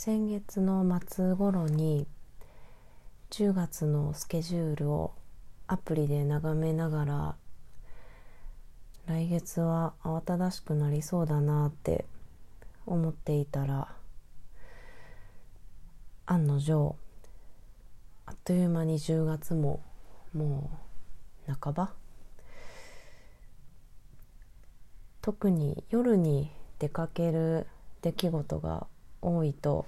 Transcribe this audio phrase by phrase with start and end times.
[0.00, 2.06] 先月の末頃に
[3.30, 5.12] 10月のスケジュールを
[5.66, 7.34] アプリで眺めながら
[9.06, 12.04] 来月は慌ただしくなりそうだなって
[12.86, 13.88] 思っていたら
[16.26, 16.94] 案の定
[18.26, 19.80] あっという間に10月も
[20.32, 20.70] も
[21.48, 21.90] う半ば？
[25.22, 27.66] 特に夜に出かける
[28.00, 28.86] 出来事が
[29.20, 29.86] 多いと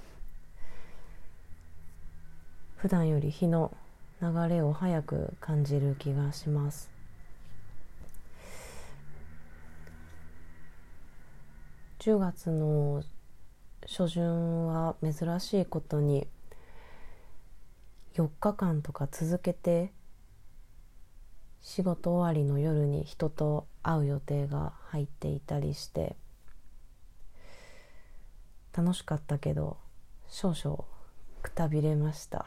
[2.76, 3.76] 普段より日の
[4.22, 6.90] 流れを早く感じる気がします。
[12.00, 13.02] 10月の
[13.86, 16.26] 初旬は珍しいことに
[18.14, 19.92] 4日間とか続けて
[21.60, 26.16] 仕事終わりの夜に人と会う予定が入っていたりして
[28.76, 29.76] 楽しかったけど
[30.28, 30.84] 少々
[31.42, 32.46] くたびれました。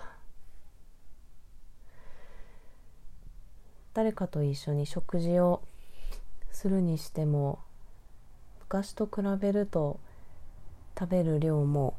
[3.94, 5.62] 誰かと一緒に食事を
[6.52, 7.60] するにしても
[8.60, 10.00] 昔と比べると
[10.98, 11.96] 食べる量も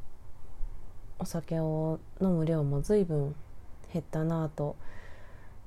[1.21, 3.35] お酒を飲む量も随分
[3.93, 4.77] 減ったなぁと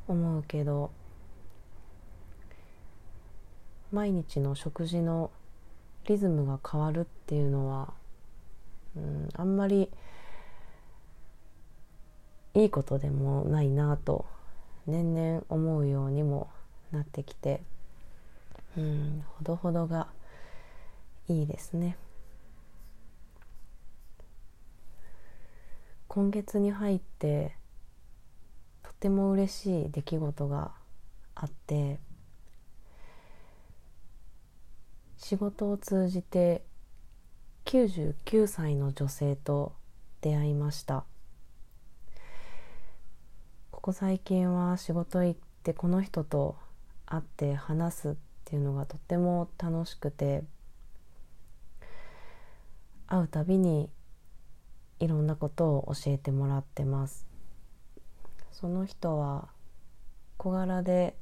[0.09, 0.91] 思うけど
[3.93, 5.31] 毎日の食事の
[6.07, 7.93] リズムが変わるっていうのは
[9.35, 9.89] あんまり
[12.53, 14.25] いいことでもないなと
[14.87, 16.49] 年々思うようにも
[16.91, 17.61] なってきて、
[18.77, 20.07] うん、ほどほどが
[21.27, 21.97] いいですね。
[26.07, 27.55] 今月に入って
[28.81, 30.71] とても嬉しい出来事が
[31.35, 31.99] あって
[35.17, 36.63] 仕事を通じて
[37.67, 39.73] 99歳の女性と
[40.21, 41.03] 出会いました。
[43.71, 46.55] ここ最近は仕事行ってこの人と
[47.05, 48.13] 会って話すっ
[48.45, 50.45] ていうのがとっても楽しくて
[53.05, 53.89] 会うたびに
[55.01, 57.27] いろんなことを教えてもらってます。
[58.53, 59.49] その人は
[60.37, 61.17] 小柄で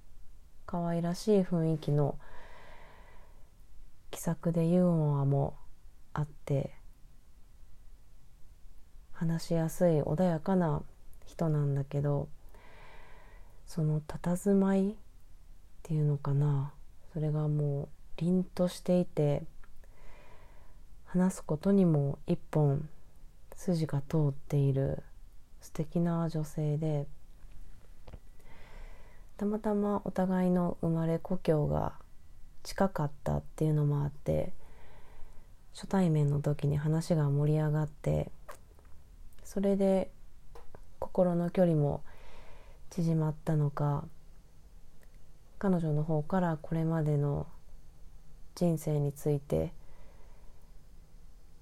[0.67, 2.19] 可愛らしい雰囲気の
[4.11, 5.55] 気さくでユーモアも
[6.15, 6.71] あって
[9.11, 10.81] 話しやすい穏やかな
[11.25, 12.29] 人なんだけど
[13.67, 14.93] その佇まいっ
[15.83, 16.71] ていうのかな
[17.13, 19.43] それがもう凛としていて
[21.05, 22.87] 話すことにも一本
[23.57, 25.03] 筋が通っている
[25.59, 27.07] 素敵な女性で
[29.35, 31.93] たまたまお互いの生まれ故郷が
[32.63, 34.53] 近かったっていうのもあって
[35.75, 38.31] 初対面の時に話が盛り上がって
[39.43, 40.09] それで
[40.99, 42.01] 心の距離も
[42.89, 44.05] 縮まったのか
[45.59, 47.45] 彼女の方からこれまでの
[48.55, 49.73] 人生について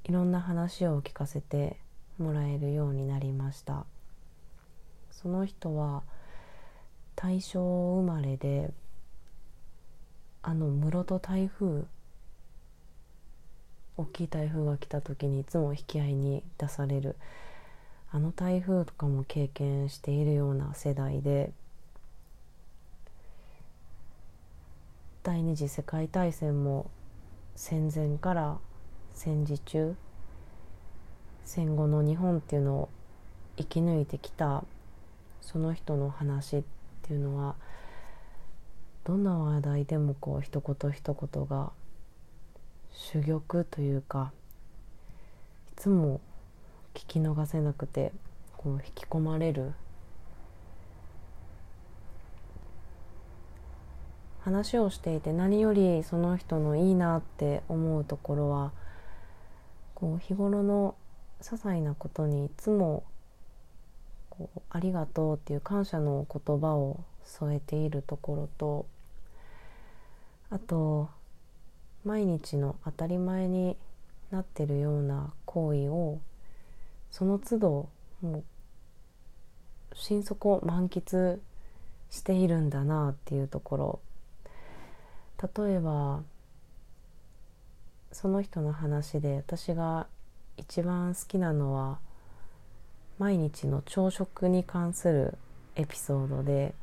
[0.03, 1.77] いろんな話を聞かせて
[2.19, 3.85] もらえるようになりました。
[5.11, 6.03] その人は
[7.15, 8.71] 大正生まれで
[10.41, 11.85] あの室戸台風
[13.97, 17.15] 大きい台風が来た時にいつも引き合いに出される。
[18.11, 21.51] あの台風とかも経験しているような世代で。
[25.23, 26.89] 第二次世界大戦も
[27.55, 28.57] 戦前から
[29.13, 29.95] 戦時中
[31.45, 32.89] 戦後の日本っていうのを
[33.57, 34.65] 生き抜いてきた
[35.41, 36.63] その人の話っ
[37.03, 37.55] ていうのは
[39.03, 41.71] どんな話題でもこう一言一言が
[43.11, 44.31] 珠玉というか
[45.71, 46.21] いつも
[46.93, 48.13] 聞き逃せなくて
[48.55, 49.73] こう引き込まれる。
[54.43, 58.73] 話をしていて何よりその人のいいなって思うところは
[59.95, 60.95] こう日頃の
[61.41, 63.05] 些細なことにいつも
[64.29, 68.85] こうありがとうっていう感謝の言葉を添えているところと
[70.49, 71.09] あと
[72.03, 73.77] 毎日の当たり前に
[74.31, 76.19] なってるような行為を
[77.11, 77.89] その都度
[78.21, 78.43] もう
[79.95, 81.39] 心底満喫
[82.09, 83.99] しているんだなっていうところ。
[85.65, 86.23] 例えば
[88.11, 90.07] その人の話で私が
[90.57, 91.99] 一番好きなのは
[93.17, 95.37] 毎日の朝食に関する
[95.75, 96.75] エピソードで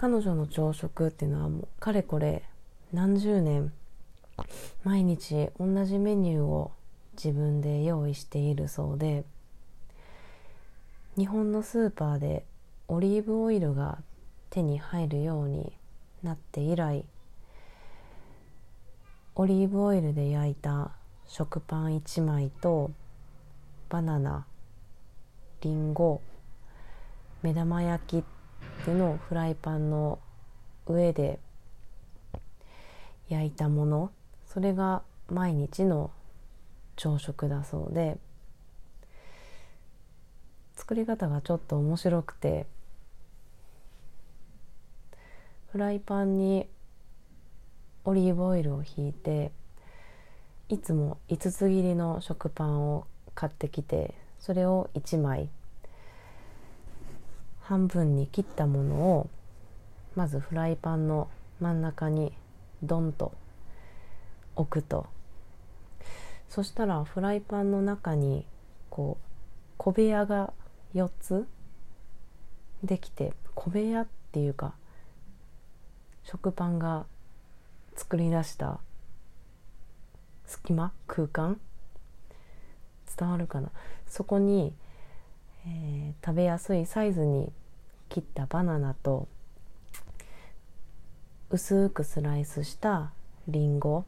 [0.00, 2.42] 彼女の朝食っていうのはもうかれこれ
[2.90, 3.70] 何十年
[4.82, 6.72] 毎日同じメニューを
[7.22, 9.26] 自分で用意しているそうで
[11.18, 12.46] 日本のスーパーで
[12.88, 13.98] オリーブオイルが
[14.48, 15.70] 手に入るように
[16.22, 17.04] なって以来
[19.34, 20.92] オリーブオイルで焼いた
[21.26, 22.90] 食パン1枚と
[23.90, 24.46] バナナ
[25.60, 26.22] りんご
[27.42, 28.24] 目玉焼き
[28.80, 30.18] ってのフライパンの
[30.86, 31.38] 上で
[33.28, 34.10] 焼いたもの
[34.46, 36.10] それが毎日の
[36.96, 38.16] 朝食だそうで
[40.76, 42.66] 作り方がちょっと面白くて
[45.72, 46.66] フライパンに
[48.04, 49.52] オリーブオイルをひいて
[50.70, 55.50] いつも5つ切りの食パンを買ってきてそれを1枚
[57.70, 59.30] 半分に切ったものを
[60.16, 61.28] まずフライパンの
[61.60, 62.32] 真ん中に
[62.82, 63.30] ドンと
[64.56, 65.06] 置くと。
[66.48, 68.44] そしたらフライパンの中に
[68.90, 69.24] こう
[69.76, 70.52] 小部屋が
[70.96, 71.46] 4つ
[72.82, 74.74] できて小部屋っていうか
[76.24, 77.06] 食パンが
[77.94, 78.80] 作り出した
[80.44, 80.92] 隙間？
[81.06, 81.60] 空間？
[83.16, 83.70] 伝わるかな？
[84.08, 84.74] そこに、
[85.66, 87.52] えー、食べやすいサイズに
[88.08, 89.28] 切ったバナナと
[91.50, 93.12] 薄くスライスした
[93.48, 94.04] りんご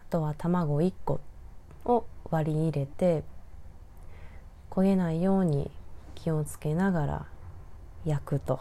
[0.00, 1.20] あとは卵1個
[1.84, 3.24] を割り入れて
[4.70, 5.70] 焦げないように
[6.14, 7.26] 気をつけながら
[8.04, 8.60] 焼くと。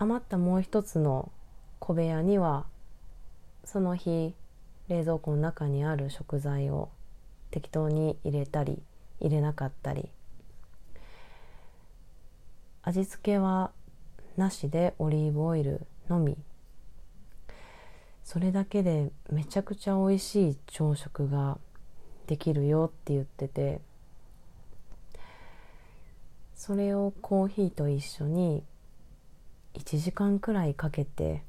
[0.00, 1.32] 余ったもう一つの
[1.80, 2.66] 小部屋には
[3.64, 4.32] その日
[4.86, 6.88] 冷蔵庫の中にある食材を
[7.50, 8.82] 適当に入れたり
[9.20, 10.08] 入れなかったり。
[12.82, 13.70] 味付けは
[14.36, 16.36] なしでオリーブオイルのみ。
[18.24, 21.58] それだけでめちゃくちゃ美味しい朝食が
[22.26, 23.80] できるよって言ってて。
[26.54, 28.64] それをコーヒーと一緒に
[29.74, 31.42] 1時間くらいかけて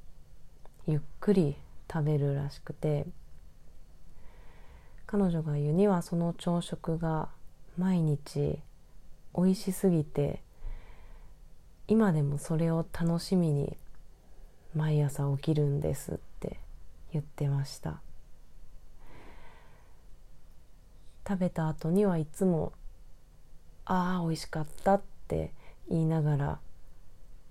[0.88, 1.56] ゆっくり
[1.92, 3.06] 食べるらしくて。
[5.12, 7.30] 彼女が言うにはその朝食が
[7.80, 8.60] 毎日
[9.36, 10.44] 美味しすぎて
[11.88, 13.76] 今でもそれを楽しみに
[14.76, 16.60] 毎朝起きるんですって
[17.12, 18.02] 言ってました。
[21.28, 22.72] 食べた後にはいつも
[23.86, 25.52] 「ああ美味しかった」って
[25.90, 26.60] 言いながら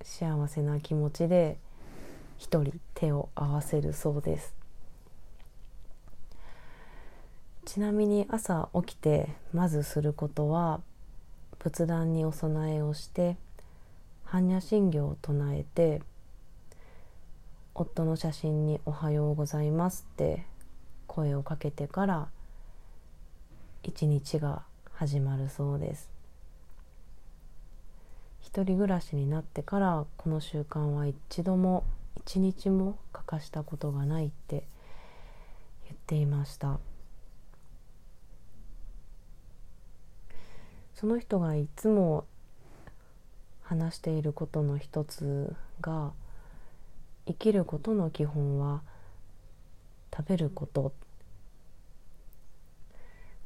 [0.03, 1.59] 幸せな気持ちで
[2.37, 4.58] 一人手を合わせるそうです。
[7.69, 10.81] ちなみに朝起きてまずすることは
[11.59, 13.37] 仏壇にお供えをして
[14.27, 16.01] 般若心経を唱えて
[17.75, 20.47] 夫の写真に「おはようございます」って
[21.07, 22.29] 声をかけてから
[23.83, 24.63] 一日が
[24.93, 26.09] 始まるそうです。
[28.41, 31.85] 一人暮らしになってからこの習慣は一度も
[32.17, 34.67] 一日も欠かしたことがないって
[35.85, 36.81] 言っていました。
[40.99, 42.25] その人がいつも
[43.63, 46.11] 話していることの一つが
[47.25, 48.83] 生きることの基本は
[50.13, 50.93] 食べること。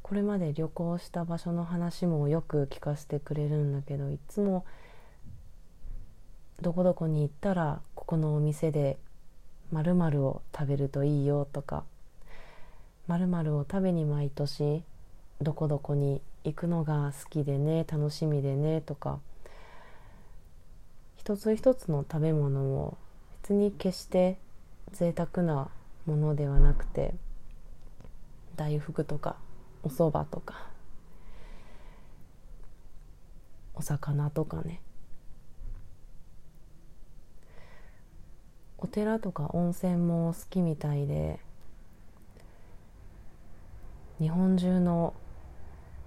[0.01, 4.65] これまで旅行した場所の話もよく聞かせてくれるんだけどいつも
[6.59, 8.97] どこどこに行ったらここのお店で
[9.71, 9.93] まる
[10.23, 11.83] を食べるといいよとか。
[13.07, 14.81] まるを食べに毎年
[15.39, 19.19] どこどこに行くのが好きでね楽しみでねとか
[21.15, 22.97] 一つ一つの食べ物も
[23.41, 24.37] 別に決して
[24.91, 25.69] 贅沢な
[26.05, 27.13] ものではなくて
[28.55, 29.37] 大福とか
[29.83, 30.67] お蕎麦とか
[33.73, 34.79] お魚とかね。
[38.77, 41.39] お寺とか温泉も好きみたいで
[44.19, 45.13] 日本中の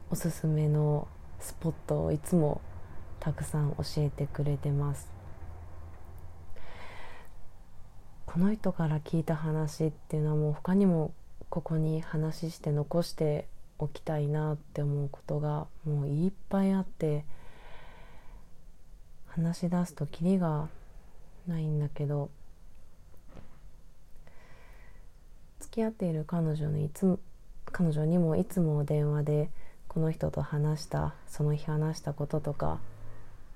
[0.08, 1.08] おすすめの
[1.40, 2.60] スポットをいつも
[3.18, 5.10] たくさん教えてくれてます。
[8.24, 11.12] この人から聞いた話っていうのはもう他にも
[11.48, 13.48] ここに話して残して
[13.78, 17.24] おきたいなって思うことがもういっぱいあって
[19.26, 20.68] 話し出すとキリが
[21.46, 22.30] ないんだけど
[25.60, 27.18] 付き合っている彼女にいつ
[27.72, 29.50] 彼女にもいつも電話で
[29.96, 32.80] この人と話したその日話したこととか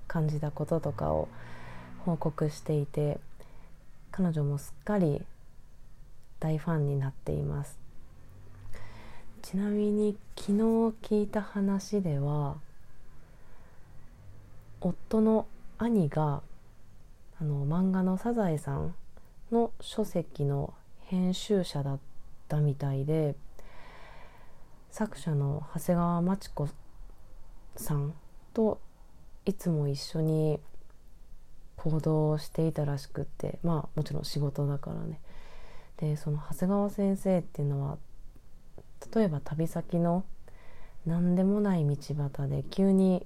[0.07, 1.27] 感じたこととかを
[2.03, 3.19] 報告していて
[4.09, 5.21] 彼女もすっかり
[6.39, 7.77] 大ファンになっています。
[9.43, 10.57] ちなみに昨日
[11.03, 12.55] 聞いた話では
[14.81, 15.45] 夫の
[15.77, 16.41] 兄が
[17.39, 18.95] あの漫画の「サザエさん」
[19.53, 21.99] の書籍の編集者だっ
[22.47, 23.35] たみたいで
[24.91, 26.67] 作者の長谷川町子
[27.77, 28.13] さん
[28.53, 28.81] と
[29.45, 30.59] いつも一緒に
[31.77, 35.21] 行動していたらしくってまあもちろん仕事だからね。
[35.95, 37.97] でその長谷川先生っていうのは
[39.15, 40.25] 例えば旅先の
[41.05, 43.25] 何でもない道端で急に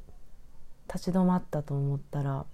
[0.88, 2.46] 立ち止まったと思ったら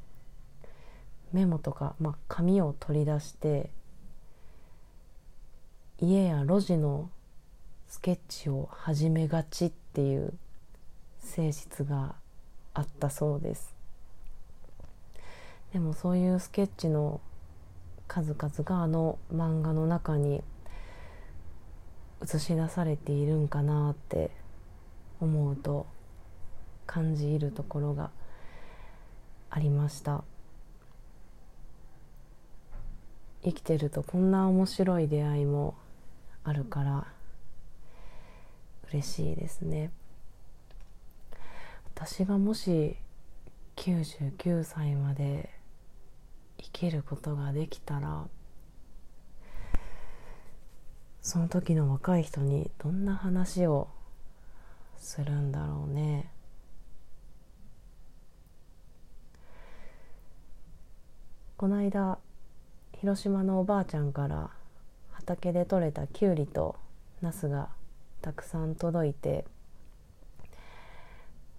[1.33, 3.71] メモとか、まあ、紙を取り出して
[5.99, 7.09] 家や路地の
[7.91, 10.33] スケッチを始めがちっていう
[11.19, 12.15] 性質が
[12.73, 13.75] あったそうです。
[15.73, 17.19] でもそういうスケッチの
[18.07, 20.41] 数々があの漫画の中に
[22.23, 24.31] 映し出されているんかなって
[25.19, 25.85] 思うと
[26.87, 28.09] 感じいるところが
[29.49, 30.23] ありました。
[33.43, 35.75] 生きてるとこんな面白い出会いも
[36.45, 37.07] あるから
[38.91, 39.91] 嬉しいですね。
[41.95, 42.97] 私がもし
[43.77, 45.49] 99歳まで
[46.57, 48.27] 生きることができたら
[51.21, 53.87] その時の若い人にどんな話を
[54.97, 56.29] するんだろうね。
[61.57, 62.17] この間
[62.93, 64.49] 広島のおばあちゃんから
[65.11, 66.75] 畑で採れたきゅうりと
[67.21, 67.69] ナスが
[68.21, 69.45] たくさん届いて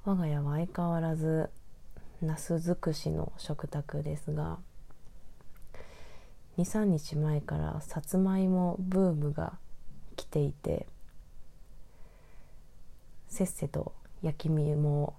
[0.05, 1.51] 我が家は相変わらず
[2.21, 4.59] ナス尽くしの食卓ですが
[6.59, 9.55] 23日前からさつまいもブームが
[10.17, 10.87] 来ていて
[13.29, 13.93] せっせと
[14.23, 15.15] 焼き芋を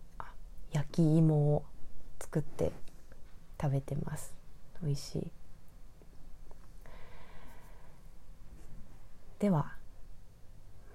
[0.72, 1.66] 焼き芋を
[2.20, 2.72] 作って
[3.62, 4.34] 食べてます。
[4.82, 5.32] 美味しい。
[9.40, 9.74] では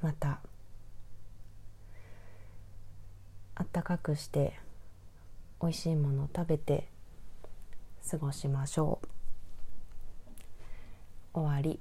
[0.02, 0.40] また
[3.54, 4.58] あったかくして
[5.60, 6.88] 美味しいものを食べて
[8.08, 9.08] 過ごしましょう。
[11.34, 11.80] 終わり。